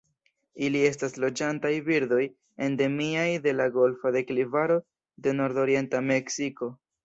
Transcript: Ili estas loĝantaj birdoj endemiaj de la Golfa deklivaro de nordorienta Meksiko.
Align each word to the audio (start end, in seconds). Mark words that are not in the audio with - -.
Ili 0.67 0.79
estas 0.85 1.11
loĝantaj 1.25 1.71
birdoj 1.89 2.23
endemiaj 2.69 3.27
de 3.45 3.55
la 3.61 3.69
Golfa 3.77 4.15
deklivaro 4.19 4.81
de 5.29 5.39
nordorienta 5.41 6.05
Meksiko. 6.13 6.77